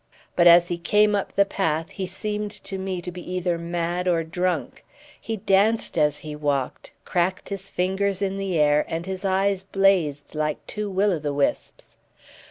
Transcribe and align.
But 0.35 0.47
as 0.47 0.69
he 0.69 0.79
came 0.79 1.13
up 1.13 1.33
the 1.33 1.45
path 1.45 1.91
he 1.91 2.07
seemed 2.07 2.49
to 2.63 2.79
me 2.79 3.03
to 3.03 3.11
be 3.11 3.21
either 3.33 3.59
mad 3.59 4.07
or 4.07 4.23
drunk. 4.23 4.83
He 5.21 5.37
danced 5.37 5.95
as 5.95 6.17
he 6.17 6.35
walked, 6.35 6.89
cracked 7.05 7.49
his 7.49 7.69
fingers 7.69 8.19
in 8.19 8.39
the 8.39 8.57
air, 8.57 8.83
and 8.87 9.05
his 9.05 9.23
eyes 9.23 9.63
blazed 9.63 10.33
like 10.33 10.65
two 10.65 10.89
will 10.89 11.11
o' 11.13 11.19
the 11.19 11.35
wisps. 11.35 11.97